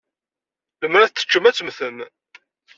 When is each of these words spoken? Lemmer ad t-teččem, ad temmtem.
Lemmer 0.81 1.01
ad 1.01 1.11
t-teččem, 1.13 1.43
ad 1.49 1.55
temmtem. 1.57 1.97